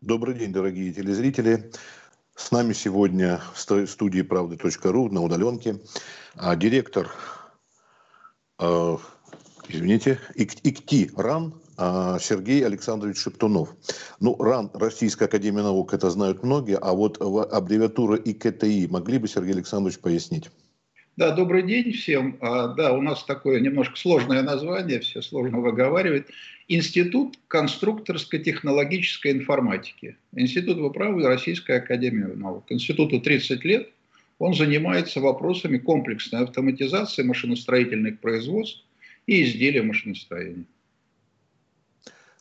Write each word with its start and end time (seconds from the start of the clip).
Добрый 0.00 0.34
день, 0.34 0.50
дорогие 0.50 0.94
телезрители. 0.94 1.70
С 2.34 2.50
нами 2.52 2.72
сегодня 2.72 3.38
в 3.52 3.86
студии 3.86 4.22
правды.ру 4.22 5.10
на 5.10 5.22
удаленке 5.22 5.76
а, 6.36 6.56
директор, 6.56 7.10
э, 8.58 8.96
извините, 9.68 10.18
ИКТИ 10.34 11.10
РАН 11.14 11.52
а, 11.76 12.18
Сергей 12.18 12.64
Александрович 12.64 13.18
Шептунов. 13.18 13.76
Ну, 14.20 14.42
РАН, 14.42 14.70
Российская 14.72 15.26
Академия 15.26 15.64
Наук, 15.64 15.92
это 15.92 16.08
знают 16.08 16.42
многие, 16.42 16.78
а 16.78 16.94
вот 16.94 17.20
аббревиатура 17.20 18.16
ИКТИ 18.16 18.86
могли 18.86 19.18
бы, 19.18 19.28
Сергей 19.28 19.52
Александрович, 19.52 19.98
пояснить? 19.98 20.50
Да, 21.18 21.32
добрый 21.32 21.62
день 21.62 21.92
всем. 21.92 22.38
А, 22.40 22.68
да, 22.68 22.94
у 22.94 23.02
нас 23.02 23.24
такое 23.24 23.60
немножко 23.60 23.96
сложное 23.96 24.40
название, 24.40 25.00
все 25.00 25.20
сложно 25.20 25.60
выговаривать. 25.60 26.28
Институт 26.72 27.36
конструкторской 27.48 28.38
технологической 28.38 29.32
информатики. 29.32 30.16
Институт 30.32 30.78
вы 30.78 30.92
правы, 30.92 31.26
Российская 31.26 31.78
Академия 31.78 32.28
Наук. 32.28 32.66
Институту 32.68 33.20
30 33.20 33.64
лет. 33.64 33.90
Он 34.38 34.54
занимается 34.54 35.20
вопросами 35.20 35.78
комплексной 35.78 36.44
автоматизации 36.44 37.24
машиностроительных 37.24 38.20
производств 38.20 38.84
и 39.26 39.42
изделий 39.42 39.80
машиностроения. 39.80 40.64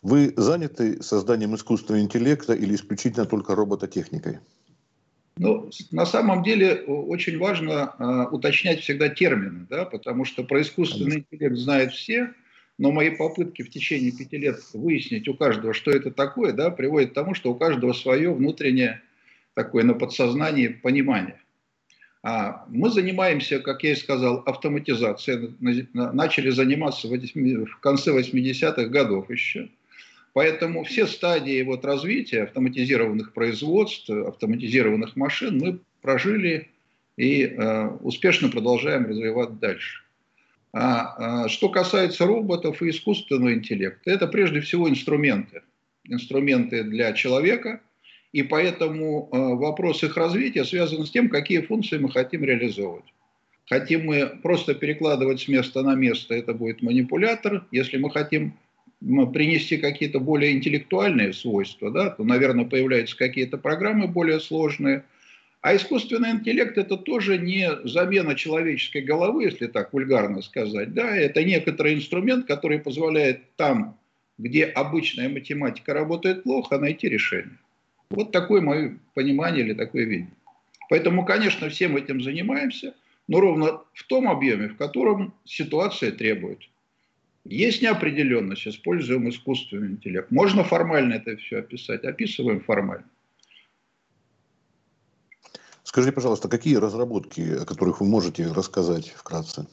Вы 0.03 0.31
заняты 0.38 1.02
созданием 1.02 1.55
искусственного 1.55 2.03
интеллекта 2.03 2.53
или 2.53 2.75
исключительно 2.75 3.25
только 3.25 3.55
робототехникой? 3.55 4.38
Ну, 5.38 5.71
на 5.89 6.05
самом 6.05 6.43
деле 6.43 6.83
очень 6.83 7.39
важно 7.39 7.95
э, 7.97 8.25
уточнять 8.31 8.81
всегда 8.81 9.09
термины, 9.09 9.66
да, 9.67 9.85
потому 9.85 10.23
что 10.23 10.43
про 10.43 10.61
искусственный 10.61 11.25
интеллект 11.31 11.55
знают 11.55 11.93
все, 11.93 12.35
но 12.79 12.93
мои 12.93 13.09
попытки 13.09 13.61
в 13.61 13.69
течение 13.69 14.11
пяти 14.11 14.38
лет 14.38 14.57
выяснить 14.73 15.27
у 15.27 15.33
каждого, 15.33 15.73
что 15.73 15.91
это 15.91 16.11
такое, 16.11 16.53
да, 16.53 16.71
приводят 16.71 17.11
к 17.11 17.13
тому, 17.13 17.33
что 17.35 17.52
у 17.52 17.55
каждого 17.55 17.91
свое 17.91 18.33
внутреннее 18.33 19.02
такое 19.53 19.83
на 19.83 19.93
подсознании 19.93 20.69
понимание. 20.69 21.39
А 22.23 22.66
мы 22.69 22.89
занимаемся, 22.89 23.59
как 23.59 23.83
я 23.83 23.91
и 23.91 23.95
сказал, 23.95 24.44
автоматизацией. 24.45 25.55
Начали 25.94 26.50
заниматься 26.52 27.09
в 27.09 27.80
конце 27.81 28.17
80-х 28.17 28.85
годов 28.85 29.30
еще. 29.30 29.67
Поэтому 30.31 30.85
все 30.85 31.05
стадии 31.05 31.61
вот 31.63 31.83
развития 31.83 32.44
автоматизированных 32.44 33.33
производств, 33.33 34.09
автоматизированных 34.09 35.17
машин 35.17 35.57
мы 35.57 35.80
прожили 36.02 36.69
и 37.17 37.44
э, 37.44 37.88
успешно 38.02 38.47
продолжаем 38.47 39.05
развивать 39.05 39.59
дальше. 39.59 40.03
А, 40.72 41.45
а, 41.45 41.50
что 41.50 41.70
касается 41.70 42.25
роботов 42.25 42.81
и 42.81 42.89
искусственного 42.89 43.53
интеллекта, 43.53 44.12
это 44.12 44.28
прежде 44.28 44.62
всего 44.62 44.89
инструменты. 44.89 45.64
Инструменты 46.03 46.84
для 46.84 47.14
человека, 47.14 47.81
и 48.31 48.44
поэтому 48.44 49.30
а, 49.31 49.56
вопрос 49.56 50.03
их 50.03 50.16
развития 50.16 50.66
связан 50.66 51.06
с 51.06 51.12
тем, 51.12 51.30
какие 51.30 51.62
функции 51.62 51.97
мы 51.97 52.12
хотим 52.12 52.44
реализовывать. 52.44 53.06
Хотим 53.67 54.06
мы 54.06 54.28
просто 54.42 54.75
перекладывать 54.75 55.42
с 55.42 55.47
места 55.47 55.81
на 55.81 55.95
место, 55.95 56.36
это 56.36 56.53
будет 56.53 56.81
манипулятор. 56.81 57.66
Если 57.72 57.97
мы 57.97 58.12
хотим 58.12 58.53
принести 59.00 59.78
какие-то 59.78 60.20
более 60.20 60.52
интеллектуальные 60.52 61.34
свойства, 61.34 61.90
да, 61.90 62.09
то, 62.09 62.23
наверное, 62.23 62.66
появляются 62.66 63.16
какие-то 63.16 63.58
программы 63.58 64.08
более 64.08 64.40
сложные– 64.40 65.03
а 65.61 65.75
искусственный 65.75 66.31
интеллект 66.31 66.77
это 66.77 66.95
тоже 66.95 67.38
не 67.38 67.69
замена 67.83 68.35
человеческой 68.35 69.02
головы, 69.02 69.43
если 69.43 69.67
так 69.67 69.91
вульгарно 69.91 70.41
сказать. 70.41 70.93
Да, 70.93 71.16
это 71.16 71.43
некоторый 71.43 71.95
инструмент, 71.95 72.47
который 72.47 72.79
позволяет 72.79 73.41
там, 73.57 73.97
где 74.38 74.63
обычная 74.66 75.27
математика 75.27 75.93
работает 75.93 76.43
плохо, 76.43 76.77
найти 76.77 77.09
решение. 77.09 77.57
Вот 78.09 78.31
такое 78.31 78.61
мое 78.61 78.97
понимание 79.13 79.66
или 79.66 79.73
такое 79.73 80.05
видение. 80.05 80.33
Поэтому, 80.89 81.25
конечно, 81.25 81.69
всем 81.69 81.97
этим 81.97 82.21
занимаемся, 82.21 82.95
но 83.27 83.41
ровно 83.41 83.81
в 83.94 84.03
том 84.05 84.29
объеме, 84.29 84.69
в 84.69 84.77
котором 84.77 85.34
ситуация 85.44 86.11
требует. 86.11 86.59
Есть 87.45 87.81
неопределенность, 87.81 88.67
используем 88.67 89.29
искусственный 89.29 89.89
интеллект. 89.89 90.31
Можно 90.31 90.63
формально 90.63 91.16
это 91.16 91.35
все 91.38 91.59
описать, 91.59 92.03
описываем 92.05 92.61
формально. 92.61 93.05
Скажите, 95.89 96.13
пожалуйста, 96.13 96.47
какие 96.47 96.75
разработки, 96.75 97.41
о 97.41 97.66
которых 97.66 98.00
вы 98.00 98.05
можете 98.05 98.45
рассказать 98.51 99.09
вкратце? 99.09 99.66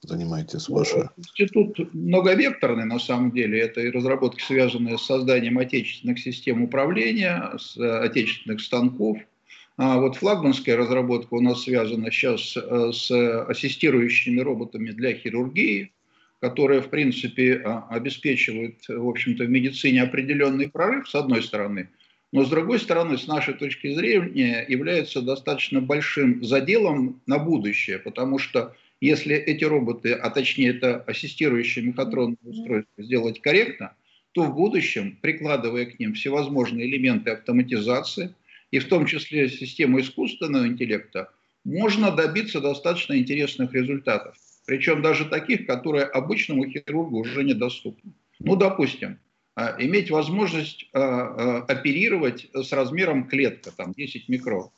занимаетесь 0.00 0.68
ваша? 0.68 1.10
Институт 1.16 1.92
многовекторный 1.92 2.84
на 2.84 3.00
самом 3.00 3.32
деле. 3.32 3.62
Это 3.62 3.80
и 3.80 3.90
разработки, 3.90 4.40
связанные 4.40 4.96
с 4.96 5.02
созданием 5.02 5.58
отечественных 5.58 6.20
систем 6.20 6.62
управления, 6.62 7.52
с 7.58 7.76
э, 7.76 7.98
отечественных 7.98 8.60
станков. 8.60 9.18
А 9.76 9.98
вот 9.98 10.14
флагманская 10.14 10.76
разработка 10.76 11.34
у 11.34 11.40
нас 11.40 11.64
связана 11.64 12.12
сейчас 12.12 12.56
э, 12.56 12.92
с 12.92 13.10
ассистирующими 13.48 14.38
роботами 14.38 14.92
для 14.92 15.14
хирургии, 15.14 15.92
которые, 16.38 16.80
в 16.80 16.90
принципе, 16.90 17.60
а, 17.64 17.88
обеспечивают, 17.90 18.86
в 18.86 19.08
общем-то, 19.08 19.42
в 19.42 19.50
медицине 19.50 20.04
определенный 20.04 20.68
прорыв, 20.68 21.08
с 21.08 21.16
одной 21.16 21.42
стороны– 21.42 21.88
но 22.32 22.44
с 22.44 22.50
другой 22.50 22.78
стороны, 22.78 23.18
с 23.18 23.26
нашей 23.26 23.54
точки 23.54 23.94
зрения, 23.94 24.64
является 24.68 25.22
достаточно 25.22 25.80
большим 25.80 26.44
заделом 26.44 27.20
на 27.26 27.38
будущее, 27.38 27.98
потому 27.98 28.38
что 28.38 28.74
если 29.00 29.36
эти 29.36 29.64
роботы, 29.64 30.12
а 30.12 30.30
точнее 30.30 30.70
это 30.70 31.02
ассистирующие 31.06 31.84
мехатронные 31.84 32.38
устройства, 32.42 33.04
сделать 33.04 33.40
корректно, 33.40 33.94
то 34.32 34.42
в 34.42 34.54
будущем, 34.54 35.18
прикладывая 35.20 35.86
к 35.86 35.98
ним 35.98 36.14
всевозможные 36.14 36.86
элементы 36.86 37.30
автоматизации, 37.30 38.34
и 38.70 38.78
в 38.78 38.88
том 38.88 39.06
числе 39.06 39.48
систему 39.48 40.00
искусственного 40.00 40.66
интеллекта, 40.66 41.30
можно 41.64 42.10
добиться 42.10 42.60
достаточно 42.60 43.16
интересных 43.16 43.72
результатов. 43.72 44.36
Причем 44.66 45.00
даже 45.00 45.24
таких, 45.24 45.66
которые 45.66 46.04
обычному 46.04 46.68
хирургу 46.68 47.20
уже 47.20 47.44
недоступны. 47.44 48.12
Ну, 48.40 48.56
допустим, 48.56 49.18
иметь 49.78 50.10
возможность 50.10 50.88
а, 50.92 51.00
а, 51.00 51.58
оперировать 51.62 52.48
с 52.52 52.72
размером 52.72 53.26
клетка, 53.26 53.70
там 53.74 53.94
10 53.94 54.28
микрон, 54.28 54.68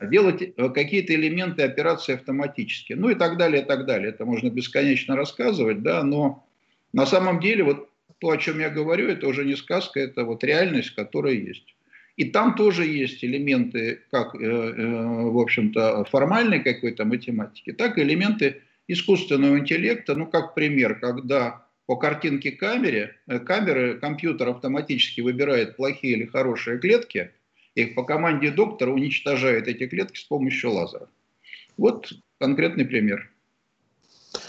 делать 0.00 0.42
э, 0.42 0.68
какие-то 0.70 1.14
элементы 1.14 1.62
операции 1.62 2.14
автоматически, 2.14 2.94
ну 2.94 3.10
и 3.10 3.14
так 3.14 3.36
далее, 3.36 3.62
и 3.62 3.64
так 3.64 3.84
далее. 3.84 4.08
Это 4.08 4.24
можно 4.24 4.48
бесконечно 4.48 5.16
рассказывать, 5.16 5.82
да, 5.82 6.02
но 6.02 6.46
на 6.92 7.04
самом 7.04 7.40
деле 7.40 7.64
вот 7.64 7.88
то, 8.18 8.30
о 8.30 8.38
чем 8.38 8.58
я 8.58 8.70
говорю, 8.70 9.08
это 9.08 9.26
уже 9.26 9.44
не 9.44 9.56
сказка, 9.56 10.00
это 10.00 10.24
вот 10.24 10.44
реальность, 10.44 10.94
которая 10.94 11.34
есть. 11.34 11.74
И 12.16 12.24
там 12.26 12.54
тоже 12.54 12.86
есть 12.86 13.24
элементы, 13.24 14.00
как, 14.10 14.34
э, 14.34 14.38
э, 14.38 15.30
в 15.30 15.38
общем-то, 15.38 16.04
формальной 16.04 16.60
какой-то 16.60 17.04
математики, 17.04 17.72
так 17.72 17.98
и 17.98 18.02
элементы 18.02 18.62
искусственного 18.88 19.58
интеллекта, 19.58 20.14
ну, 20.14 20.26
как 20.26 20.54
пример, 20.54 20.98
когда 21.00 21.66
по 21.86 21.96
картинке 21.96 22.52
камеры, 22.52 23.16
э, 23.26 23.38
камеры 23.38 23.98
компьютер 23.98 24.48
автоматически 24.50 25.20
выбирает 25.20 25.76
плохие 25.76 26.14
или 26.14 26.26
хорошие 26.26 26.78
клетки, 26.78 27.32
и 27.74 27.86
по 27.86 28.04
команде 28.04 28.50
доктора 28.50 28.92
уничтожает 28.92 29.66
эти 29.68 29.86
клетки 29.86 30.18
с 30.18 30.24
помощью 30.24 30.72
лазера. 30.72 31.08
Вот 31.76 32.12
конкретный 32.38 32.84
пример. 32.84 33.30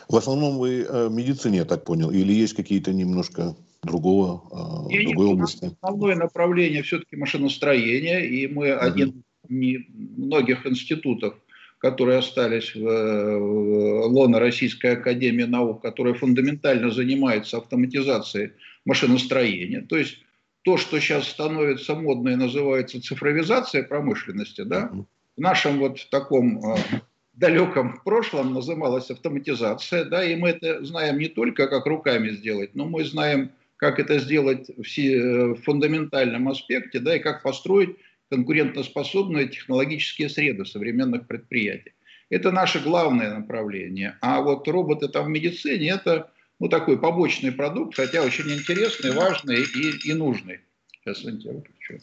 В 0.09 0.15
основном 0.15 0.57
вы 0.57 0.81
э, 0.81 1.07
в 1.07 1.13
медицине, 1.13 1.59
я 1.59 1.65
так 1.65 1.83
понял, 1.85 2.11
или 2.11 2.33
есть 2.33 2.53
какие-то 2.53 2.93
немножко 2.93 3.55
другого, 3.81 4.87
э, 4.89 4.93
я 4.93 5.03
другой 5.07 5.27
области? 5.27 5.71
Основное 5.81 6.15
направление 6.15 6.83
все-таки 6.83 7.15
машиностроение, 7.15 8.25
и 8.27 8.47
мы 8.47 8.67
uh-huh. 8.67 8.77
один 8.77 9.23
из 9.49 9.81
многих 9.89 10.65
институтов, 10.65 11.35
которые 11.83 12.19
остались 12.19 12.73
в, 12.73 12.79
в 12.79 14.05
лоно 14.05 14.39
Российской 14.39 14.93
Академии 14.93 15.43
Наук, 15.43 15.81
которая 15.81 16.13
фундаментально 16.13 16.91
занимается 16.91 17.57
автоматизацией 17.57 18.53
машиностроения. 18.85 19.81
То 19.81 19.97
есть 19.97 20.19
то, 20.61 20.77
что 20.77 20.97
сейчас 21.01 21.27
становится 21.27 21.93
модно 21.93 22.29
и 22.29 22.35
называется 22.35 23.01
цифровизация 23.01 23.83
промышленности, 23.83 24.61
да, 24.61 24.93
в 25.35 25.41
нашем 25.41 25.79
вот 25.79 26.07
таком 26.09 26.65
э, 26.65 26.77
далеком 27.33 27.99
прошлом 28.05 28.53
называлась 28.53 29.11
автоматизация, 29.11 30.05
да, 30.05 30.23
и 30.23 30.37
мы 30.37 30.51
это 30.51 30.85
знаем 30.85 31.17
не 31.17 31.27
только 31.27 31.67
как 31.67 31.85
руками 31.85 32.29
сделать, 32.29 32.75
но 32.75 32.85
мы 32.85 33.03
знаем, 33.03 33.51
как 33.75 33.99
это 33.99 34.19
сделать 34.19 34.69
в 34.69 34.99
э, 34.99 35.55
фундаментальном 35.55 36.47
аспекте, 36.47 36.99
да, 36.99 37.17
и 37.17 37.19
как 37.19 37.43
построить 37.43 37.97
конкурентоспособные 38.29 39.47
технологические 39.47 40.29
среды 40.29 40.65
современных 40.65 41.27
предприятий. 41.27 41.93
Это 42.29 42.51
наше 42.51 42.79
главное 42.79 43.35
направление. 43.35 44.17
А 44.21 44.41
вот 44.41 44.67
роботы 44.67 45.07
там 45.07 45.25
в 45.25 45.29
медицине– 45.29 45.89
это 45.91 46.31
ну, 46.59 46.67
такой 46.67 46.97
побочный 46.97 47.51
продукт, 47.51 47.95
хотя 47.95 48.23
очень 48.23 48.51
интересный, 48.51 49.11
важный 49.11 49.61
и, 49.61 50.09
и 50.09 50.13
нужный. 50.13 50.59
Сейчас 51.03 51.21
я 51.23 51.31
выключу. 51.31 51.99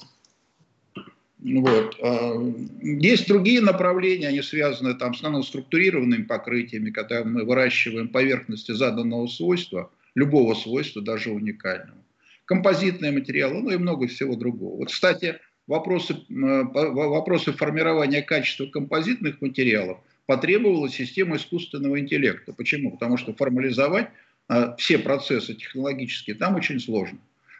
Вот. 1.42 1.96
А, 2.02 2.34
есть 2.82 3.26
другие 3.26 3.60
направления, 3.60 4.28
они 4.28 4.42
связаны 4.42 4.94
там, 4.94 5.14
с 5.14 5.22
наноструктурированными 5.22 6.24
покрытиями, 6.24 6.90
когда 6.90 7.24
мы 7.24 7.44
выращиваем 7.44 8.08
поверхности 8.08 8.72
заданного 8.72 9.26
свойства, 9.26 9.90
любого 10.14 10.54
свойства, 10.54 11.00
даже 11.00 11.30
уникального. 11.30 11.98
Композитные 12.44 13.12
материалы, 13.12 13.62
ну 13.62 13.70
и 13.70 13.78
много 13.78 14.06
всего 14.08 14.34
другого. 14.36 14.76
Вот, 14.76 14.88
кстати, 14.88 15.38
вопросы, 15.70 16.16
вопросы 16.28 17.52
формирования 17.52 18.22
качества 18.22 18.66
композитных 18.66 19.40
материалов 19.40 19.98
потребовала 20.26 20.88
система 20.90 21.36
искусственного 21.36 22.00
интеллекта. 22.00 22.52
Почему? 22.52 22.90
Потому 22.90 23.16
что 23.16 23.32
формализовать 23.34 24.08
а, 24.48 24.74
все 24.76 24.98
процессы 24.98 25.54
технологические 25.54 26.36
там 26.36 26.56
очень 26.56 26.80
сложно. 26.80 27.18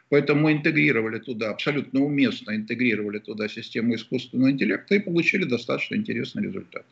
Поэтому 0.09 0.41
мы 0.41 0.51
интегрировали 0.51 1.19
туда, 1.19 1.51
абсолютно 1.51 2.01
уместно 2.01 2.53
интегрировали 2.53 3.19
туда 3.19 3.47
систему 3.47 3.95
искусственного 3.95 4.51
интеллекта 4.51 4.95
и 4.95 4.99
получили 4.99 5.45
достаточно 5.45 5.95
интересный 5.95 6.43
результат. 6.43 6.85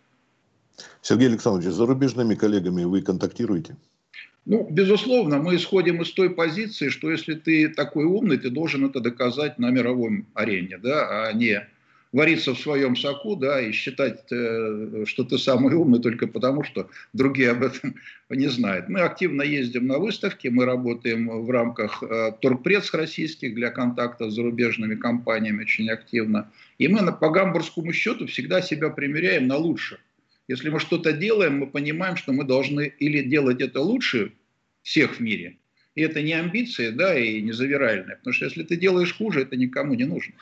Сергей 1.01 1.27
Александрович, 1.27 1.73
с 1.73 1.75
зарубежными 1.75 2.35
коллегами 2.35 2.85
вы 2.85 3.01
контактируете? 3.01 3.75
Ну, 4.45 4.67
безусловно, 4.69 5.37
мы 5.37 5.55
исходим 5.55 6.01
из 6.01 6.11
той 6.11 6.29
позиции, 6.29 6.89
что 6.89 7.11
если 7.11 7.35
ты 7.35 7.69
такой 7.69 8.05
умный, 8.05 8.37
ты 8.37 8.49
должен 8.49 8.85
это 8.85 8.99
доказать 8.99 9.59
на 9.59 9.69
мировой 9.69 10.25
арене, 10.33 10.77
да, 10.77 11.27
а 11.27 11.33
не 11.33 11.67
вариться 12.11 12.55
в 12.55 12.59
своем 12.59 12.95
соку, 12.95 13.35
да, 13.35 13.61
и 13.61 13.71
считать, 13.71 14.23
э, 14.31 15.03
что 15.05 15.23
ты 15.23 15.37
самый 15.37 15.75
умный 15.75 15.99
только 15.99 16.27
потому, 16.27 16.63
что 16.63 16.89
другие 17.13 17.51
об 17.51 17.63
этом 17.63 17.95
не 18.29 18.47
знают. 18.47 18.89
Мы 18.89 19.01
активно 19.01 19.43
ездим 19.43 19.87
на 19.87 19.99
выставки, 19.99 20.47
мы 20.47 20.65
работаем 20.65 21.29
в 21.45 21.49
рамках 21.51 22.01
э, 22.01 22.31
торгпресс 22.41 22.93
российских 22.93 23.53
для 23.53 23.69
контакта 23.69 24.29
с 24.29 24.33
зарубежными 24.33 24.95
компаниями 24.95 25.61
очень 25.61 25.89
активно. 25.89 26.51
И 26.79 26.87
мы 26.87 27.11
по 27.13 27.29
гамбургскому 27.29 27.93
счету 27.93 28.25
всегда 28.25 28.61
себя 28.61 28.89
примеряем 28.89 29.47
на 29.47 29.57
лучше. 29.57 29.99
Если 30.49 30.69
мы 30.69 30.79
что-то 30.79 31.13
делаем, 31.13 31.59
мы 31.59 31.67
понимаем, 31.67 32.17
что 32.17 32.33
мы 32.33 32.43
должны 32.43 32.91
или 32.97 33.21
делать 33.21 33.61
это 33.61 33.81
лучше 33.81 34.33
всех 34.81 35.17
в 35.17 35.19
мире, 35.19 35.57
и 35.93 36.01
это 36.01 36.23
не 36.23 36.33
амбиции, 36.33 36.89
да, 36.89 37.17
и 37.17 37.39
не 37.39 37.51
завиральное, 37.51 38.15
потому 38.15 38.33
что 38.33 38.45
если 38.45 38.63
ты 38.63 38.75
делаешь 38.75 39.15
хуже, 39.15 39.41
это 39.41 39.55
никому 39.55 39.93
не 39.93 40.05
нужно. 40.05 40.33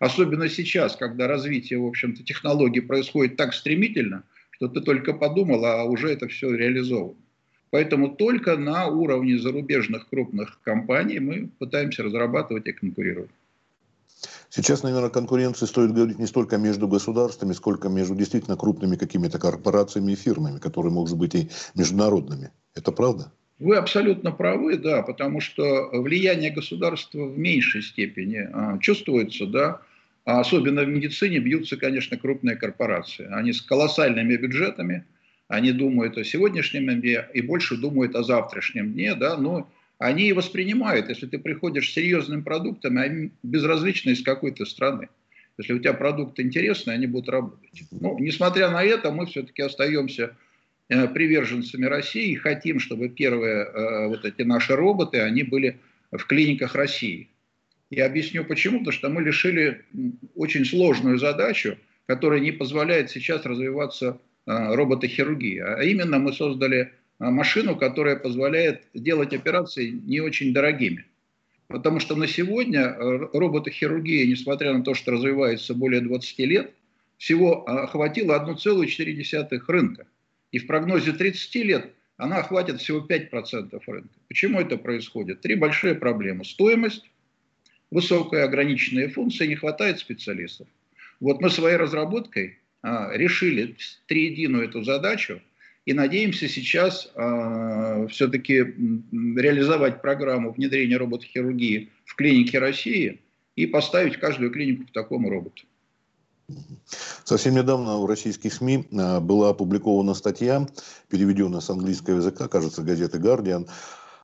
Особенно 0.00 0.48
сейчас, 0.48 0.96
когда 0.96 1.28
развитие, 1.28 1.78
в 1.78 1.86
общем-то, 1.86 2.24
технологий 2.24 2.80
происходит 2.80 3.36
так 3.36 3.54
стремительно, 3.54 4.24
что 4.50 4.66
ты 4.66 4.80
только 4.80 5.12
подумал, 5.12 5.64
а 5.64 5.84
уже 5.84 6.08
это 6.10 6.26
все 6.26 6.52
реализовано. 6.52 7.20
Поэтому 7.70 8.08
только 8.16 8.56
на 8.56 8.88
уровне 8.88 9.38
зарубежных 9.38 10.08
крупных 10.08 10.60
компаний 10.64 11.20
мы 11.20 11.50
пытаемся 11.60 12.02
разрабатывать 12.02 12.66
и 12.66 12.72
конкурировать. 12.72 13.30
Сейчас, 14.50 14.82
наверное, 14.82 15.10
конкуренции 15.10 15.66
стоит 15.66 15.92
говорить 15.92 16.18
не 16.18 16.26
столько 16.26 16.58
между 16.58 16.88
государствами, 16.88 17.52
сколько 17.52 17.88
между 17.88 18.14
действительно 18.14 18.56
крупными 18.56 18.96
какими-то 18.96 19.38
корпорациями 19.38 20.12
и 20.12 20.16
фирмами, 20.16 20.58
которые 20.58 20.92
могут 20.92 21.16
быть 21.16 21.34
и 21.34 21.48
международными. 21.74 22.50
Это 22.74 22.92
правда? 22.92 23.32
Вы 23.58 23.76
абсолютно 23.76 24.32
правы, 24.32 24.76
да, 24.76 25.02
потому 25.02 25.40
что 25.40 25.88
влияние 25.92 26.50
государства 26.50 27.26
в 27.26 27.38
меньшей 27.38 27.82
степени 27.82 28.48
а, 28.52 28.78
чувствуется, 28.78 29.46
да, 29.46 29.80
а 30.24 30.40
особенно 30.40 30.82
в 30.82 30.88
медицине 30.88 31.38
бьются, 31.38 31.76
конечно, 31.76 32.16
крупные 32.16 32.56
корпорации. 32.56 33.28
Они 33.30 33.52
с 33.52 33.62
колоссальными 33.62 34.36
бюджетами, 34.36 35.04
они 35.48 35.72
думают 35.72 36.16
о 36.16 36.24
сегодняшнем 36.24 37.00
дне 37.00 37.24
и 37.34 37.40
больше 37.42 37.76
думают 37.76 38.16
о 38.16 38.22
завтрашнем 38.22 38.92
дне, 38.92 39.14
да, 39.14 39.36
но 39.36 39.70
они 40.02 40.32
воспринимают, 40.32 41.08
если 41.08 41.26
ты 41.26 41.38
приходишь 41.38 41.90
с 41.90 41.94
серьезным 41.94 42.42
продуктом, 42.42 42.98
они 42.98 43.30
безразличны 43.42 44.10
из 44.10 44.22
какой-то 44.22 44.64
страны. 44.64 45.08
Если 45.58 45.74
у 45.74 45.78
тебя 45.78 45.92
продукт 45.92 46.40
интересный, 46.40 46.94
они 46.94 47.06
будут 47.06 47.28
работать. 47.28 47.84
Ну, 47.90 48.18
несмотря 48.18 48.70
на 48.70 48.82
это, 48.82 49.12
мы 49.12 49.26
все-таки 49.26 49.62
остаемся 49.62 50.36
э, 50.88 51.06
приверженцами 51.08 51.84
России 51.84 52.32
и 52.32 52.36
хотим, 52.36 52.80
чтобы 52.80 53.10
первые 53.10 53.64
э, 53.64 54.08
вот 54.08 54.24
эти 54.24 54.42
наши 54.42 54.74
роботы, 54.74 55.20
они 55.20 55.44
были 55.44 55.78
в 56.10 56.24
клиниках 56.26 56.74
России. 56.74 57.28
Я 57.90 58.06
объясню 58.06 58.44
почему. 58.44 58.78
Потому 58.78 58.92
что 58.92 59.08
мы 59.08 59.22
решили 59.22 59.84
очень 60.34 60.64
сложную 60.64 61.18
задачу, 61.18 61.76
которая 62.06 62.40
не 62.40 62.50
позволяет 62.50 63.10
сейчас 63.10 63.44
развиваться 63.44 64.18
а, 64.46 64.74
роботохирургии. 64.74 65.58
А 65.58 65.82
именно 65.82 66.18
мы 66.18 66.32
создали 66.32 66.92
машину, 67.30 67.76
которая 67.76 68.16
позволяет 68.16 68.84
делать 68.94 69.32
операции 69.32 69.90
не 69.90 70.20
очень 70.20 70.52
дорогими. 70.52 71.04
Потому 71.68 72.00
что 72.00 72.16
на 72.16 72.26
сегодня 72.26 72.80
э, 72.80 73.28
роботохирургия, 73.32 74.26
несмотря 74.26 74.74
на 74.74 74.82
то, 74.82 74.94
что 74.94 75.12
развивается 75.12 75.74
более 75.74 76.00
20 76.00 76.38
лет, 76.40 76.74
всего 77.16 77.64
охватила 77.68 78.44
1,4 78.44 79.62
рынка. 79.68 80.06
И 80.50 80.58
в 80.58 80.66
прогнозе 80.66 81.12
30 81.12 81.54
лет 81.64 81.92
она 82.16 82.38
охватит 82.38 82.80
всего 82.80 83.06
5% 83.06 83.80
рынка. 83.86 84.14
Почему 84.28 84.60
это 84.60 84.76
происходит? 84.76 85.40
Три 85.40 85.54
большие 85.54 85.94
проблемы. 85.94 86.44
Стоимость, 86.44 87.08
высокая 87.90 88.44
ограниченная 88.44 89.08
функция, 89.08 89.46
не 89.46 89.54
хватает 89.54 89.98
специалистов. 89.98 90.66
Вот 91.20 91.40
мы 91.40 91.50
своей 91.50 91.76
разработкой 91.76 92.58
а, 92.82 93.16
решили 93.16 93.76
триединую 94.06 94.64
эту 94.64 94.82
задачу 94.82 95.40
и 95.84 95.92
надеемся 95.92 96.48
сейчас 96.48 97.10
а, 97.14 98.06
все-таки 98.08 98.54
реализовать 98.56 100.00
программу 100.00 100.52
внедрения 100.52 100.96
роботохирургии 100.96 101.90
в 102.04 102.14
клинике 102.14 102.58
России 102.58 103.20
и 103.56 103.66
поставить 103.66 104.18
каждую 104.18 104.50
клинику 104.50 104.86
по 104.86 104.92
такому 104.92 105.28
роботу. 105.28 105.64
Совсем 107.24 107.54
недавно 107.54 107.98
в 107.98 108.06
российских 108.06 108.52
СМИ 108.52 108.86
а, 108.92 109.20
была 109.20 109.50
опубликована 109.50 110.14
статья, 110.14 110.66
переведенная 111.08 111.60
с 111.60 111.70
английского 111.70 112.16
языка, 112.16 112.48
кажется, 112.48 112.82
газеты 112.82 113.18
«Гардиан», 113.18 113.66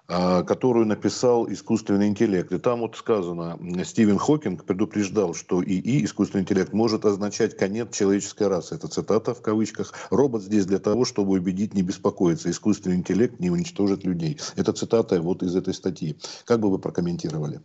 которую 0.09 0.87
написал 0.87 1.53
искусственный 1.53 2.09
интеллект. 2.09 2.51
И 2.51 2.59
там 2.59 2.81
вот 2.81 2.97
сказано, 2.97 3.59
Стивен 3.85 4.17
Хокинг 4.17 4.65
предупреждал, 4.65 5.35
что 5.35 5.63
ИИ, 5.63 6.03
искусственный 6.07 6.43
интеллект, 6.43 6.73
может 6.73 7.05
означать 7.05 7.59
конец 7.59 7.95
человеческой 7.95 8.49
расы. 8.49 8.77
Это 8.77 8.89
цитата 8.89 9.35
в 9.35 9.43
кавычках. 9.43 9.93
Робот 10.11 10.43
здесь 10.43 10.65
для 10.65 10.79
того, 10.79 11.05
чтобы 11.05 11.33
убедить 11.33 11.75
не 11.75 11.83
беспокоиться. 11.83 12.51
Искусственный 12.51 12.97
интеллект 12.97 13.39
не 13.39 13.51
уничтожит 13.51 14.05
людей. 14.05 14.39
Это 14.57 14.73
цитата 14.73 15.21
вот 15.21 15.43
из 15.43 15.55
этой 15.55 15.75
статьи. 15.75 16.17
Как 16.47 16.59
бы 16.61 16.71
вы 16.71 16.79
прокомментировали? 16.79 17.61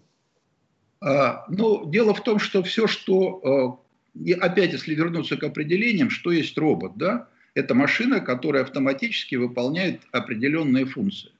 А, 1.00 1.46
ну, 1.48 1.90
дело 1.90 2.14
в 2.14 2.24
том, 2.24 2.40
что 2.40 2.62
все, 2.64 2.88
что... 2.88 3.80
Э, 4.20 4.34
опять, 4.42 4.74
если 4.74 4.96
вернуться 4.96 5.38
к 5.38 5.44
определениям, 5.44 6.10
что 6.10 6.34
есть 6.34 6.58
робот, 6.58 6.98
да? 6.98 7.30
Это 7.56 7.74
машина, 7.74 8.20
которая 8.20 8.64
автоматически 8.64 9.36
выполняет 9.36 10.02
определенные 10.12 10.86
функции. 10.86 11.32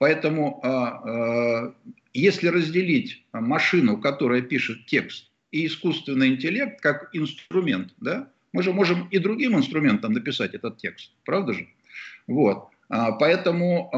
Поэтому 0.00 0.60
а, 0.62 1.02
а, 1.04 1.74
если 2.14 2.48
разделить 2.48 3.22
машину, 3.34 3.98
которая 3.98 4.40
пишет 4.40 4.86
текст, 4.86 5.30
и 5.52 5.66
искусственный 5.66 6.28
интеллект 6.28 6.80
как 6.80 7.10
инструмент, 7.12 7.92
да, 8.00 8.30
мы 8.54 8.62
же 8.62 8.72
можем 8.72 9.08
и 9.10 9.18
другим 9.18 9.58
инструментом 9.58 10.14
написать 10.14 10.54
этот 10.54 10.78
текст, 10.78 11.12
правда 11.26 11.52
же? 11.52 11.68
Вот. 12.26 12.68
А, 12.88 13.12
поэтому, 13.12 13.90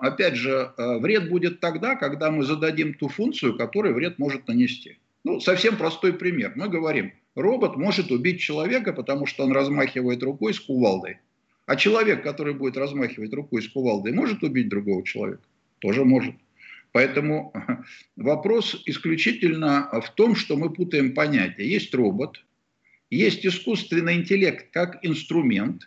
опять 0.00 0.36
же, 0.36 0.72
вред 0.78 1.28
будет 1.28 1.60
тогда, 1.60 1.94
когда 1.94 2.30
мы 2.30 2.44
зададим 2.44 2.94
ту 2.94 3.08
функцию, 3.08 3.58
которую 3.58 3.94
вред 3.94 4.18
может 4.18 4.48
нанести. 4.48 4.96
Ну, 5.24 5.40
совсем 5.40 5.76
простой 5.76 6.14
пример. 6.14 6.52
Мы 6.56 6.68
говорим, 6.68 7.12
робот 7.34 7.76
может 7.76 8.10
убить 8.10 8.40
человека, 8.40 8.94
потому 8.94 9.26
что 9.26 9.44
он 9.44 9.52
размахивает 9.52 10.22
рукой 10.22 10.54
с 10.54 10.60
кувалдой. 10.60 11.18
А 11.66 11.76
человек, 11.76 12.22
который 12.22 12.54
будет 12.54 12.76
размахивать 12.76 13.32
рукой 13.32 13.62
с 13.62 13.68
кувалдой, 13.68 14.12
может 14.12 14.42
убить 14.42 14.68
другого 14.68 15.04
человека? 15.04 15.42
Тоже 15.78 16.04
может. 16.04 16.34
Поэтому 16.92 17.52
вопрос 18.16 18.82
исключительно 18.86 19.88
в 20.02 20.10
том, 20.14 20.34
что 20.34 20.56
мы 20.56 20.70
путаем 20.70 21.14
понятия. 21.14 21.68
Есть 21.68 21.94
робот, 21.94 22.44
есть 23.10 23.46
искусственный 23.46 24.14
интеллект 24.14 24.70
как 24.72 24.98
инструмент, 25.02 25.82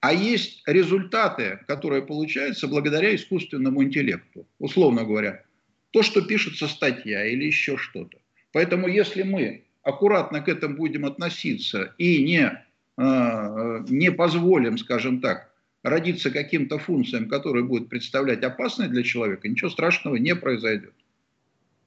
а 0.00 0.14
есть 0.14 0.62
результаты, 0.66 1.60
которые 1.66 2.02
получаются 2.02 2.68
благодаря 2.68 3.14
искусственному 3.14 3.82
интеллекту. 3.84 4.46
Условно 4.58 5.04
говоря, 5.04 5.44
то, 5.90 6.02
что 6.02 6.22
пишется 6.22 6.68
статья 6.68 7.26
или 7.26 7.44
еще 7.44 7.76
что-то. 7.76 8.18
Поэтому 8.52 8.88
если 8.88 9.22
мы 9.22 9.64
аккуратно 9.82 10.40
к 10.40 10.48
этому 10.48 10.76
будем 10.76 11.04
относиться 11.04 11.94
и 11.98 12.22
не 12.22 12.64
не 13.00 14.12
позволим, 14.12 14.76
скажем 14.76 15.20
так, 15.20 15.50
родиться 15.82 16.30
каким-то 16.30 16.78
функциям, 16.78 17.28
которые 17.28 17.64
будут 17.64 17.88
представлять 17.88 18.42
опасность 18.42 18.90
для 18.90 19.02
человека, 19.02 19.48
ничего 19.48 19.70
страшного 19.70 20.16
не 20.16 20.34
произойдет. 20.34 20.92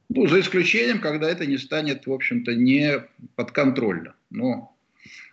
Ну, 0.09 0.27
за 0.27 0.39
исключением, 0.39 0.99
когда 0.99 1.29
это 1.29 1.45
не 1.45 1.57
станет, 1.57 2.05
в 2.05 2.11
общем-то, 2.11 2.55
не 2.55 3.03
подконтрольно. 3.35 4.15
Но 4.29 4.75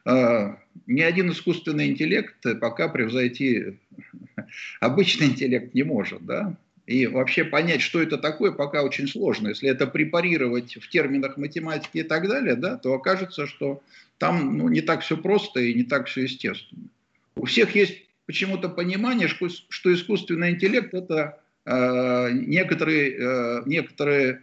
э, 0.04 0.54
ни 0.86 1.00
один 1.00 1.30
искусственный 1.30 1.88
интеллект 1.88 2.36
пока 2.60 2.88
превзойти 2.88 3.78
обычный 4.80 5.28
интеллект 5.28 5.74
не 5.74 5.82
может, 5.82 6.24
да? 6.24 6.56
И 6.90 7.06
вообще 7.06 7.44
понять, 7.44 7.82
что 7.82 8.02
это 8.02 8.18
такое, 8.18 8.50
пока 8.50 8.82
очень 8.82 9.06
сложно. 9.06 9.50
Если 9.50 9.70
это 9.70 9.86
препарировать 9.86 10.74
в 10.74 10.88
терминах 10.88 11.36
математики 11.36 11.98
и 11.98 12.02
так 12.02 12.26
далее, 12.26 12.56
да, 12.56 12.76
то 12.78 12.92
окажется, 12.94 13.46
что 13.46 13.80
там 14.18 14.58
ну, 14.58 14.68
не 14.68 14.80
так 14.80 15.02
все 15.02 15.16
просто 15.16 15.60
и 15.60 15.72
не 15.72 15.84
так 15.84 16.08
все 16.08 16.22
естественно. 16.22 16.82
У 17.36 17.44
всех 17.44 17.76
есть 17.76 18.02
почему-то 18.26 18.68
понимание, 18.68 19.28
что, 19.28 19.94
искусственный 19.94 20.50
интеллект 20.50 20.92
это 20.92 21.38
э, 21.64 22.30
некоторый, 22.32 23.14
э, 23.16 23.62
некоторый 23.66 24.38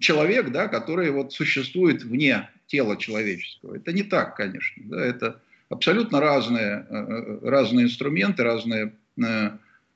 человек, 0.00 0.52
да, 0.52 0.68
который 0.68 1.10
вот 1.10 1.34
существует 1.34 2.02
вне 2.02 2.48
тела 2.66 2.96
человеческого. 2.96 3.76
Это 3.76 3.92
не 3.92 4.04
так, 4.04 4.36
конечно. 4.36 4.82
Да, 4.86 5.04
это 5.04 5.42
абсолютно 5.68 6.18
разные, 6.18 6.86
э, 6.88 7.38
разные 7.42 7.84
инструменты, 7.84 8.42
разные 8.42 8.94
э, 9.22 9.50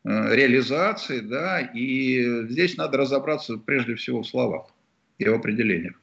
реализации, 0.04 1.20
да, 1.20 1.61
и 1.61 2.46
здесь 2.49 2.76
надо 2.76 2.99
разобраться 2.99 3.56
прежде 3.56 3.94
всего 3.94 4.23
в 4.23 4.26
словах 4.26 4.66
и 5.18 5.28
в 5.28 5.34
определениях. 5.34 5.94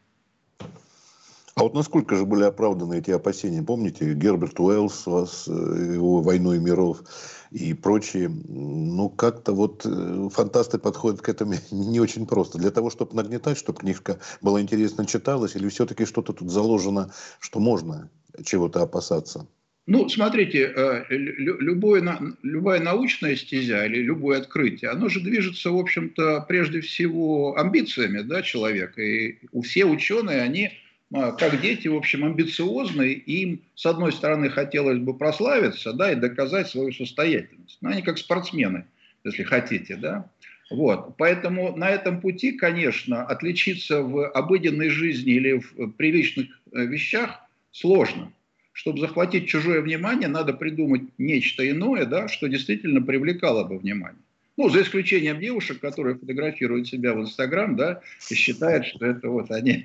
А 1.55 1.63
вот 1.63 1.73
насколько 1.73 2.15
же 2.15 2.25
были 2.25 2.43
оправданы 2.43 2.97
эти 2.97 3.11
опасения? 3.11 3.61
Помните, 3.61 4.13
Герберт 4.13 4.59
Уэллс, 4.59 5.05
вас, 5.05 5.47
его 5.47 6.21
«Войну 6.21 6.53
и 6.53 6.59
миров» 6.59 7.03
и 7.51 7.73
прочие. 7.73 8.29
Ну, 8.29 9.09
как-то 9.09 9.51
вот 9.51 9.85
фантасты 10.33 10.79
подходят 10.79 11.21
к 11.21 11.29
этому 11.29 11.53
не 11.71 11.99
очень 11.99 12.25
просто. 12.25 12.57
Для 12.57 12.71
того, 12.71 12.89
чтобы 12.89 13.15
нагнетать, 13.15 13.57
чтобы 13.57 13.79
книжка 13.79 14.19
была 14.41 14.61
интересно 14.61 15.05
читалась, 15.05 15.55
или 15.55 15.67
все-таки 15.67 16.05
что-то 16.05 16.33
тут 16.33 16.49
заложено, 16.49 17.11
что 17.39 17.59
можно 17.59 18.09
чего-то 18.43 18.81
опасаться? 18.81 19.47
Ну, 19.87 20.07
смотрите, 20.09 20.71
э, 20.75 21.05
любое, 21.09 22.03
любая 22.43 22.79
научная 22.79 23.35
стезя 23.35 23.85
или 23.85 24.03
любое 24.03 24.39
открытие, 24.39 24.91
оно 24.91 25.09
же 25.09 25.21
движется, 25.21 25.71
в 25.71 25.77
общем-то, 25.77 26.45
прежде 26.47 26.81
всего 26.81 27.57
амбициями 27.57 28.21
да, 28.21 28.43
человека. 28.43 29.01
И 29.01 29.39
все 29.63 29.85
ученые, 29.85 30.41
они 30.41 30.71
а, 31.13 31.31
как 31.31 31.59
дети, 31.61 31.87
в 31.87 31.95
общем, 31.95 32.23
амбициозные, 32.23 33.13
им, 33.13 33.63
с 33.75 33.85
одной 33.85 34.13
стороны, 34.13 34.49
хотелось 34.49 34.99
бы 34.99 35.17
прославиться, 35.17 35.93
да, 35.93 36.11
и 36.11 36.15
доказать 36.15 36.69
свою 36.69 36.93
состоятельность. 36.93 37.79
Но 37.81 37.89
они 37.89 38.03
как 38.03 38.19
спортсмены, 38.19 38.85
если 39.23 39.43
хотите, 39.43 39.95
да. 39.95 40.29
Вот. 40.69 41.17
Поэтому 41.17 41.75
на 41.75 41.89
этом 41.89 42.21
пути, 42.21 42.53
конечно, 42.53 43.25
отличиться 43.25 44.03
в 44.03 44.29
обыденной 44.29 44.89
жизни 44.89 45.33
или 45.33 45.53
в 45.53 45.91
привычных 45.93 46.47
э, 46.71 46.85
вещах 46.85 47.41
сложно 47.71 48.31
чтобы 48.73 48.99
захватить 48.99 49.47
чужое 49.47 49.81
внимание, 49.81 50.27
надо 50.27 50.53
придумать 50.53 51.03
нечто 51.17 51.69
иное, 51.69 52.05
да, 52.05 52.27
что 52.27 52.47
действительно 52.47 53.01
привлекало 53.01 53.63
бы 53.63 53.77
внимание. 53.77 54.21
Ну, 54.57 54.69
за 54.69 54.81
исключением 54.81 55.39
девушек, 55.39 55.79
которые 55.79 56.15
фотографируют 56.15 56.87
себя 56.87 57.13
в 57.13 57.21
Инстаграм, 57.21 57.75
да, 57.75 58.01
и 58.29 58.35
считают, 58.35 58.85
что 58.85 59.05
это 59.05 59.29
вот 59.29 59.49
они 59.49 59.83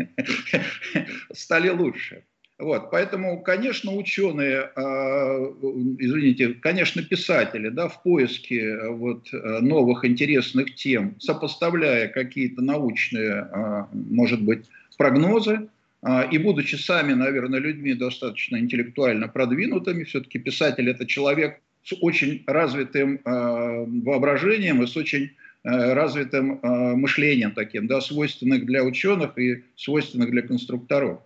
стали 1.32 1.68
лучше. 1.68 2.24
Вот, 2.58 2.90
поэтому, 2.90 3.42
конечно, 3.42 3.92
ученые, 3.92 4.70
э, 4.74 4.80
извините, 5.98 6.54
конечно, 6.54 7.02
писатели, 7.02 7.68
да, 7.68 7.88
в 7.88 8.02
поиске 8.02 8.88
вот 8.88 9.28
новых 9.32 10.06
интересных 10.06 10.74
тем, 10.74 11.16
сопоставляя 11.20 12.08
какие-то 12.08 12.62
научные, 12.62 13.46
может 13.92 14.42
быть, 14.42 14.64
прогнозы, 14.96 15.52
а, 15.52 15.68
и 16.30 16.38
будучи 16.38 16.76
сами, 16.76 17.14
наверное, 17.14 17.58
людьми 17.58 17.94
достаточно 17.94 18.58
интеллектуально 18.58 19.28
продвинутыми, 19.28 20.04
все-таки 20.04 20.38
писатель– 20.38 20.88
это 20.90 21.06
человек 21.06 21.60
с 21.82 21.94
очень 22.00 22.42
развитым 22.46 23.20
а, 23.24 23.84
воображением 23.86 24.82
и 24.82 24.86
с 24.86 24.96
очень 24.96 25.32
а, 25.64 25.94
развитым 25.94 26.60
мышлением 26.62 27.52
таким, 27.52 27.86
да, 27.86 28.00
свойственных 28.00 28.66
для 28.66 28.84
ученых 28.84 29.38
и 29.38 29.64
свойственных 29.76 30.30
для 30.30 30.42
конструкторов. 30.42 31.20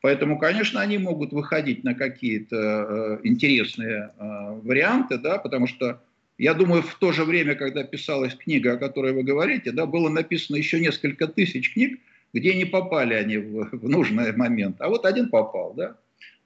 Поэтому, 0.00 0.38
конечно, 0.38 0.80
они 0.80 0.98
могут 0.98 1.32
выходить 1.32 1.84
на 1.84 1.94
какие-то 1.94 3.20
интересные 3.22 4.10
варианты, 4.18 5.16
да, 5.16 5.38
потому 5.38 5.68
что 5.68 6.00
я 6.38 6.54
думаю, 6.54 6.82
в 6.82 6.96
то 6.96 7.12
же 7.12 7.24
время, 7.24 7.54
когда 7.54 7.84
писалась 7.84 8.34
книга, 8.34 8.72
о 8.72 8.76
которой 8.76 9.12
вы 9.12 9.22
говорите, 9.22 9.70
да, 9.70 9.86
было 9.86 10.08
написано 10.08 10.56
еще 10.56 10.80
несколько 10.80 11.28
тысяч 11.28 11.72
книг, 11.72 12.00
где 12.32 12.54
не 12.54 12.64
попали 12.64 13.14
они 13.14 13.36
в, 13.38 13.70
в 13.72 13.88
нужный 13.88 14.34
момент, 14.34 14.76
а 14.80 14.88
вот 14.88 15.04
один 15.04 15.28
попал, 15.28 15.74
да. 15.74 15.96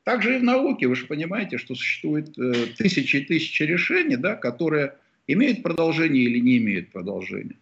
Также 0.05 0.37
и 0.37 0.39
в 0.39 0.45
науке, 0.45 0.87
вы 0.87 0.95
же 0.95 1.07
понимаете, 1.07 1.59
что 1.59 1.75
существует 1.75 2.39
э, 2.39 2.67
тысячи 2.79 3.17
и 3.17 3.25
тысячи 3.25 3.65
решений, 3.65 4.17
да, 4.17 4.37
которые 4.37 4.95
имеют 5.27 5.63
продолжение 5.65 6.23
или 6.23 6.39
не 6.39 6.59
имеют 6.59 6.93
продолжения. 6.93 7.57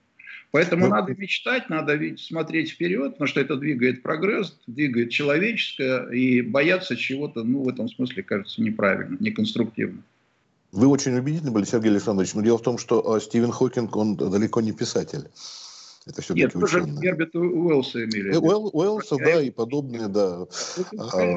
Поэтому 0.50 0.86
ну, 0.86 0.92
надо 0.92 1.14
мечтать, 1.16 1.68
надо 1.68 1.98
смотреть 2.16 2.70
вперед, 2.70 3.12
потому 3.12 3.26
что 3.26 3.40
это 3.40 3.56
двигает 3.56 4.02
прогресс, 4.02 4.56
двигает 4.68 5.10
человеческое, 5.10 6.08
и 6.10 6.42
бояться 6.42 6.96
чего-то, 6.96 7.42
ну, 7.42 7.62
в 7.64 7.68
этом 7.68 7.88
смысле, 7.88 8.22
кажется, 8.22 8.62
неправильно, 8.62 9.16
неконструктивно. 9.18 10.02
Вы 10.70 10.86
очень 10.86 11.16
убедительны 11.16 11.50
были, 11.50 11.64
Сергей 11.64 11.90
Александрович, 11.90 12.34
но 12.34 12.42
дело 12.42 12.58
в 12.58 12.62
том, 12.62 12.78
что 12.78 13.14
а, 13.14 13.20
Стивен 13.20 13.50
Хокинг, 13.50 13.96
он 13.96 14.16
далеко 14.16 14.60
не 14.60 14.72
писатель. 14.72 15.24
Это 16.06 16.20
все 16.20 16.34
Нет, 16.34 16.52
тоже. 16.52 16.84
Герберта 16.84 17.38
Уэллса 17.38 18.04
имели. 18.04 18.34
Э, 18.34 18.38
Уэлл, 18.38 18.70
Уэллса, 18.72 19.16
да, 19.16 19.40
и 19.40 19.50
подобные, 19.50 20.08
да. 20.08 20.46
А, 20.98 21.36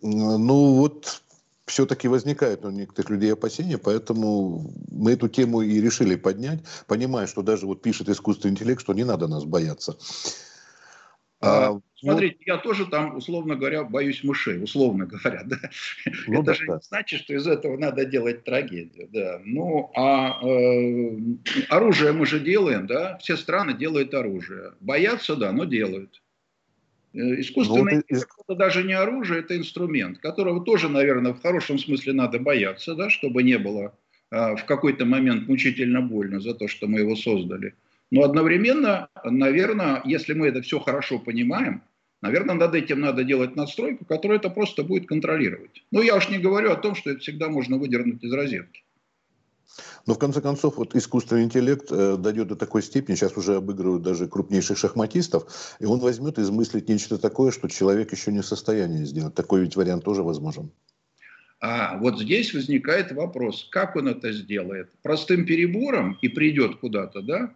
ну 0.00 0.74
вот 0.74 1.22
все-таки 1.66 2.08
возникает 2.08 2.64
у 2.64 2.70
некоторых 2.70 3.10
людей 3.10 3.32
опасения, 3.32 3.78
поэтому 3.78 4.72
мы 4.90 5.12
эту 5.12 5.28
тему 5.28 5.60
и 5.62 5.80
решили 5.80 6.14
поднять, 6.14 6.60
понимая, 6.86 7.26
что 7.26 7.42
даже 7.42 7.66
вот 7.66 7.82
пишет 7.82 8.08
искусственный 8.08 8.52
интеллект, 8.52 8.80
что 8.80 8.94
не 8.94 9.04
надо 9.04 9.26
нас 9.26 9.44
бояться. 9.44 9.98
А, 11.40 11.70
ну, 11.70 11.82
смотрите, 11.94 12.36
ну, 12.40 12.54
я 12.54 12.58
тоже 12.58 12.86
там, 12.86 13.16
условно 13.16 13.54
говоря, 13.54 13.84
боюсь 13.84 14.24
мышей, 14.24 14.62
условно 14.62 15.06
говоря. 15.06 15.42
Да? 15.46 15.56
Ну, 16.26 16.40
Это 16.40 16.42
да, 16.42 16.54
же 16.54 16.66
да. 16.66 16.74
не 16.74 16.80
значит, 16.82 17.20
что 17.20 17.34
из 17.34 17.46
этого 17.46 17.76
надо 17.76 18.04
делать 18.04 18.44
трагедию. 18.44 19.08
Да. 19.12 19.40
Ну, 19.44 19.90
а 19.94 20.40
э, 20.42 21.16
оружие 21.68 22.12
мы 22.12 22.26
же 22.26 22.40
делаем, 22.40 22.86
да? 22.86 23.18
Все 23.18 23.36
страны 23.36 23.74
делают 23.74 24.14
оружие. 24.14 24.72
Боятся, 24.80 25.36
да, 25.36 25.52
но 25.52 25.64
делают. 25.64 26.20
Э, 27.14 27.40
искусственный 27.40 27.94
ну, 27.94 27.98
интеллект 28.00 28.30
это 28.46 28.54
даже 28.56 28.82
не 28.82 28.94
оружие, 28.94 29.40
это 29.40 29.56
инструмент, 29.56 30.18
которого 30.18 30.64
тоже, 30.64 30.88
наверное, 30.88 31.32
в 31.32 31.40
хорошем 31.40 31.78
смысле 31.78 32.12
надо 32.14 32.38
бояться, 32.38 32.94
да, 32.94 33.10
чтобы 33.10 33.42
не 33.42 33.58
было 33.58 33.94
э, 34.30 34.56
в 34.56 34.64
какой-то 34.64 35.04
момент 35.04 35.48
мучительно 35.48 36.02
больно 36.02 36.40
за 36.40 36.54
то, 36.54 36.68
что 36.68 36.86
мы 36.86 37.00
его 37.00 37.14
создали. 37.16 37.74
Но 38.10 38.22
одновременно, 38.22 39.08
наверное, 39.24 40.00
если 40.04 40.32
мы 40.32 40.48
это 40.48 40.62
все 40.62 40.80
хорошо 40.80 41.18
понимаем, 41.18 41.82
наверное, 42.22 42.54
над 42.54 42.74
этим 42.74 43.00
надо 43.00 43.24
делать 43.24 43.54
надстройку, 43.56 44.04
которая 44.04 44.38
это 44.38 44.50
просто 44.50 44.82
будет 44.82 45.06
контролировать. 45.06 45.82
Ну, 45.90 46.02
я 46.02 46.16
уж 46.16 46.28
не 46.28 46.38
говорю 46.38 46.72
о 46.72 46.76
том, 46.76 46.94
что 46.94 47.10
это 47.10 47.20
всегда 47.20 47.48
можно 47.48 47.76
выдернуть 47.76 48.22
из 48.24 48.32
розетки. 48.32 48.82
Но 50.06 50.14
в 50.14 50.18
конце 50.18 50.40
концов, 50.40 50.78
вот 50.78 50.96
искусственный 50.96 51.44
интеллект 51.44 51.92
э, 51.92 52.16
дойдет 52.16 52.48
до 52.48 52.56
такой 52.56 52.82
степени, 52.82 53.14
сейчас 53.14 53.36
уже 53.36 53.56
обыгрывают 53.56 54.02
даже 54.02 54.26
крупнейших 54.26 54.78
шахматистов, 54.78 55.76
и 55.78 55.84
он 55.84 56.00
возьмет 56.00 56.38
и 56.38 56.42
измыслит 56.42 56.88
нечто 56.88 57.18
такое, 57.18 57.52
что 57.52 57.68
человек 57.68 58.10
еще 58.12 58.32
не 58.32 58.40
в 58.40 58.46
состоянии 58.46 59.04
сделать. 59.04 59.34
Такой 59.34 59.60
ведь 59.60 59.76
вариант 59.76 60.04
тоже 60.04 60.22
возможен. 60.22 60.72
А 61.60 61.98
вот 61.98 62.20
здесь 62.20 62.54
возникает 62.54 63.12
вопрос, 63.12 63.68
как 63.70 63.96
он 63.96 64.08
это 64.08 64.32
сделает? 64.32 64.90
Простым 65.02 65.44
перебором 65.44 66.16
и 66.22 66.28
придет 66.28 66.76
куда-то, 66.76 67.20
да? 67.20 67.52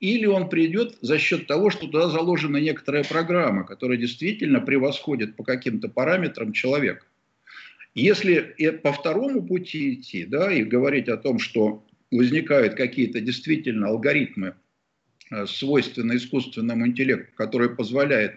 Или 0.00 0.26
он 0.26 0.48
придет 0.48 0.96
за 1.00 1.18
счет 1.18 1.46
того, 1.46 1.70
что 1.70 1.86
туда 1.86 2.08
заложена 2.08 2.58
некоторая 2.58 3.04
программа, 3.04 3.64
которая 3.64 3.96
действительно 3.96 4.60
превосходит 4.60 5.36
по 5.36 5.44
каким-то 5.44 5.88
параметрам 5.88 6.52
человека. 6.52 7.06
Если 7.94 8.40
по 8.82 8.92
второму 8.92 9.46
пути 9.46 9.94
идти, 9.94 10.24
да, 10.24 10.52
и 10.52 10.64
говорить 10.64 11.08
о 11.08 11.16
том, 11.16 11.38
что 11.38 11.84
возникают 12.10 12.74
какие-то 12.74 13.20
действительно 13.20 13.88
алгоритмы, 13.88 14.54
э, 15.30 15.46
свойственные 15.46 16.18
искусственному 16.18 16.86
интеллекту, 16.86 17.32
которые 17.36 17.70
позволяют 17.70 18.34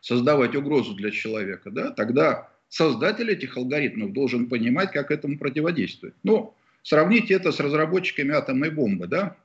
создавать 0.00 0.54
угрозу 0.54 0.94
для 0.94 1.10
человека, 1.10 1.70
да, 1.70 1.90
тогда 1.90 2.50
создатель 2.68 3.30
этих 3.30 3.56
алгоритмов 3.56 4.12
должен 4.12 4.48
понимать, 4.48 4.92
как 4.92 5.10
этому 5.10 5.38
противодействовать. 5.38 6.14
Ну, 6.22 6.54
сравните 6.82 7.34
это 7.34 7.52
с 7.52 7.60
разработчиками 7.60 8.32
атомной 8.34 8.70
бомбы, 8.70 9.06
да, 9.06 9.36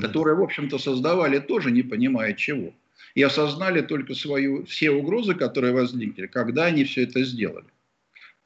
которые, 0.00 0.36
в 0.36 0.42
общем-то, 0.42 0.78
создавали 0.78 1.38
тоже 1.38 1.70
не 1.70 1.82
понимая 1.82 2.34
чего. 2.34 2.72
И 3.14 3.22
осознали 3.22 3.82
только 3.82 4.14
свою, 4.14 4.64
все 4.64 4.90
угрозы, 4.90 5.34
которые 5.34 5.74
возникли, 5.74 6.26
когда 6.26 6.66
они 6.66 6.84
все 6.84 7.02
это 7.02 7.22
сделали. 7.24 7.66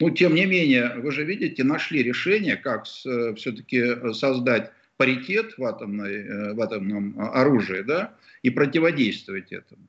Но, 0.01 0.11
тем 0.11 0.35
не 0.35 0.45
менее, 0.45 0.95
вы 0.97 1.11
же 1.13 1.25
видите, 1.25 1.65
нашли 1.65 2.03
решение, 2.03 2.57
как 2.57 2.85
э, 3.07 3.35
все-таки 3.37 4.13
создать 4.13 4.73
паритет 4.97 5.57
в, 5.57 5.65
атомной, 5.65 6.15
э, 6.15 6.55
в 6.55 6.61
атомном 6.61 7.19
оружии, 7.19 7.83
да, 7.83 8.15
и 8.43 8.51
противодействовать 8.51 9.53
этому. 9.53 9.87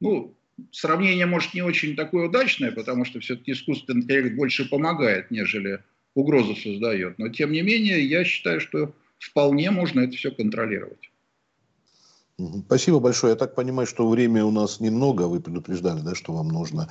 Ну, 0.00 0.36
сравнение, 0.72 1.26
может, 1.26 1.54
не 1.54 1.62
очень 1.62 1.96
такое 1.96 2.28
удачное, 2.28 2.72
потому 2.72 3.04
что 3.04 3.20
все-таки 3.20 3.52
искусственный 3.52 4.02
интеллект 4.02 4.36
больше 4.36 4.68
помогает, 4.68 5.30
нежели 5.30 5.80
угрозу 6.14 6.56
создает. 6.56 7.18
Но, 7.18 7.28
тем 7.28 7.52
не 7.52 7.62
менее, 7.62 8.04
я 8.04 8.24
считаю, 8.24 8.60
что 8.60 8.94
вполне 9.18 9.70
можно 9.70 10.00
это 10.00 10.16
все 10.16 10.30
контролировать. 10.30 11.10
Спасибо 12.66 13.00
большое. 13.00 13.30
Я 13.30 13.36
так 13.36 13.54
понимаю, 13.54 13.86
что 13.86 14.06
время 14.06 14.44
у 14.44 14.50
нас 14.50 14.78
немного. 14.80 15.22
Вы 15.22 15.40
предупреждали, 15.40 16.00
да, 16.00 16.14
что 16.14 16.34
вам 16.34 16.48
нужно 16.48 16.90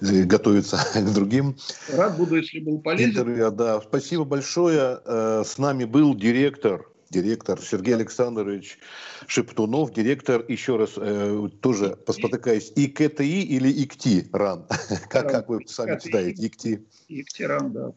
да. 0.00 0.22
готовиться 0.22 0.76
к 0.94 1.12
другим. 1.12 1.56
Рад 1.92 2.16
буду, 2.16 2.36
если 2.36 2.60
был 2.60 2.80
полезен. 2.80 3.10
Интервью, 3.10 3.50
да. 3.50 3.80
Спасибо 3.80 4.24
большое. 4.24 5.00
Э, 5.04 5.42
с 5.44 5.58
нами 5.58 5.84
был 5.84 6.14
директор 6.14 6.88
директор, 7.10 7.60
Сергей 7.60 7.94
Александрович 7.94 8.78
Шептунов, 9.26 9.92
директор, 9.92 10.44
еще 10.48 10.76
раз, 10.76 10.94
э, 10.96 11.48
тоже 11.60 11.96
поспотыкаюсь, 11.96 12.72
ИКТИ 12.74 13.22
или 13.22 13.70
ИКТИ 13.70 14.30
РАН? 14.32 14.66
как, 15.08 15.30
как 15.30 15.48
вы 15.48 15.60
сами 15.66 15.98
читаете? 16.00 16.46
ИКТИ. 16.46 16.84
ИКТИ 17.08 17.42
РАН, 17.44 17.72
да. 17.72 17.92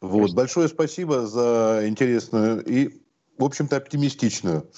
Вот, 0.00 0.32
большое 0.32 0.68
спасибо 0.68 1.26
за 1.26 1.82
интересную 1.86 2.64
и 2.64 3.05
в 3.38 3.44
общем-то, 3.44 3.76
оптимистичную 3.76 4.70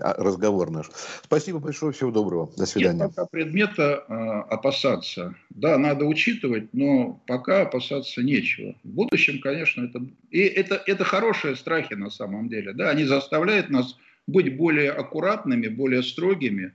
а, 0.00 0.14
разговор 0.14 0.70
наш. 0.70 0.90
Спасибо 1.22 1.58
большое, 1.58 1.92
всего 1.92 2.10
доброго. 2.10 2.52
До 2.56 2.66
свидания. 2.66 3.04
Нет 3.04 3.14
пока 3.14 3.26
предмета 3.26 4.04
э, 4.08 4.14
опасаться. 4.52 5.34
Да, 5.50 5.78
надо 5.78 6.04
учитывать, 6.04 6.72
но 6.72 7.22
пока 7.26 7.62
опасаться 7.62 8.22
нечего. 8.22 8.74
В 8.84 8.88
будущем, 8.88 9.40
конечно, 9.40 9.84
это... 9.84 10.06
И 10.30 10.40
это, 10.40 10.82
это 10.86 11.04
хорошие 11.04 11.56
страхи 11.56 11.94
на 11.94 12.10
самом 12.10 12.48
деле. 12.48 12.72
Да, 12.72 12.90
они 12.90 13.04
заставляют 13.04 13.70
нас 13.70 13.96
быть 14.26 14.56
более 14.56 14.90
аккуратными, 14.90 15.68
более 15.68 16.02
строгими 16.02 16.74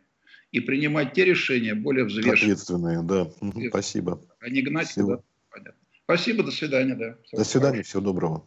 и 0.51 0.59
принимать 0.59 1.13
те 1.13 1.25
решения 1.25 1.75
более 1.75 2.05
взвешенные. 2.05 2.33
Ответственные, 2.33 3.03
да. 3.03 3.27
Спасибо. 3.69 4.21
А 4.39 4.49
не 4.49 4.61
гнать 4.61 4.87
Спасибо. 4.87 5.23
Понятно. 5.49 5.73
Спасибо, 6.03 6.43
до 6.43 6.51
свидания. 6.51 6.95
Да. 6.95 7.17
Всего 7.23 7.37
до 7.37 7.43
свидания, 7.43 7.71
хорошего. 7.71 7.83
всего 7.83 8.01
доброго. 8.01 8.45